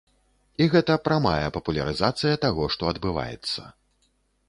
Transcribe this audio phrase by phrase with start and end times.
[0.63, 3.73] І гэта прамая папулярызацыя таго, што адбываецца.